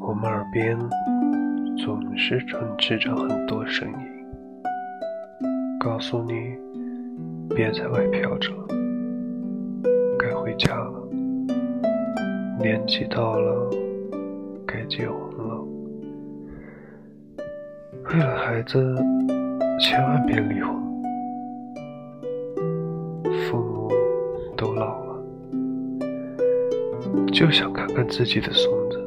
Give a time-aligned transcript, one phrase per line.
[0.00, 0.78] 我们耳边
[1.76, 3.96] 总是充斥着很多声音，
[5.78, 6.56] 告诉你
[7.54, 8.52] 别在外飘着，
[10.18, 11.08] 该回家了，
[12.58, 13.70] 年纪到了，
[14.66, 15.64] 该结婚了。
[18.10, 18.94] 为了孩子，
[19.78, 20.87] 千万别离婚。
[27.32, 28.98] 就想看看自己的孙子。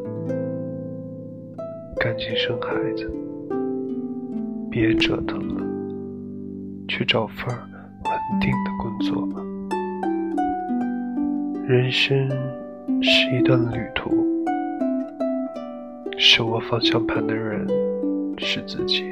[1.99, 3.11] 赶紧生孩子，
[4.69, 5.63] 别折腾了，
[6.87, 9.41] 去找份稳定的工作吧。
[11.67, 12.27] 人生
[13.01, 14.09] 是一段旅途，
[16.17, 17.67] 手握方向盘的人
[18.37, 19.03] 是自己。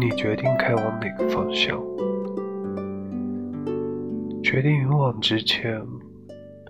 [0.00, 1.78] 你决定开往哪个方向？
[4.42, 5.80] 决定勇往直前，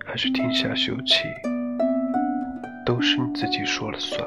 [0.09, 1.27] 还是停下休憩？
[2.83, 4.19] 都是你自己说了算。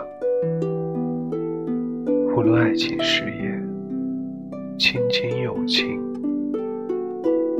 [2.36, 3.60] 无论爱情、事业、
[4.78, 6.00] 亲情、友情，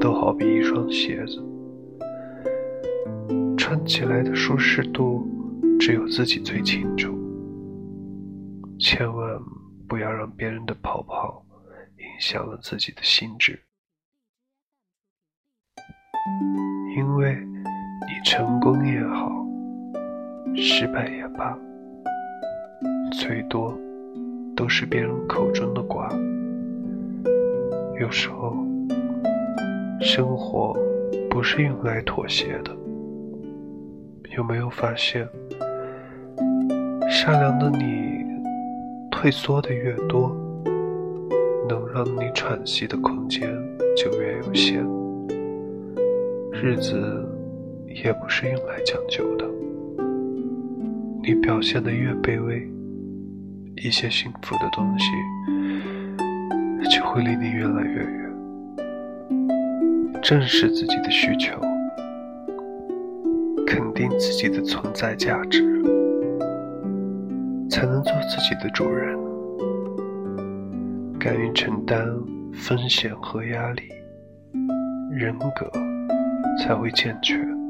[0.00, 1.44] 都好比一双鞋子，
[3.58, 5.26] 穿起来的舒适度
[5.80, 7.12] 只有自己最清楚。
[8.78, 9.36] 千万
[9.88, 11.44] 不要让别人的泡泡
[11.96, 13.60] 影响了自己的心智，
[18.24, 19.30] 成功也好。
[20.54, 21.58] 失败也罢，
[23.10, 23.76] 最多
[24.54, 26.08] 都是别人口中的瓜。
[28.00, 28.54] 有时候，
[30.00, 30.76] 生活
[31.30, 32.70] 不是用来妥协的。
[34.36, 35.26] 有没有发现，
[37.08, 38.24] 善良的你，
[39.10, 40.36] 退缩的越多，
[41.68, 43.48] 能让你喘息的空间
[43.96, 44.84] 就越有限。
[46.52, 47.26] 日子
[47.94, 49.46] 也不是用来讲究的。
[51.22, 52.68] 你表现的越卑微，
[53.76, 55.04] 一些幸福的东西
[56.90, 58.32] 就会离你越来越远。
[60.20, 61.60] 正视自己的需求，
[63.66, 65.62] 肯定自己的存在价值，
[67.68, 69.16] 才能做自己的主人。
[71.18, 72.04] 敢于承担
[72.52, 73.82] 风险和压力，
[75.12, 75.70] 人格
[76.58, 77.61] 才会健全。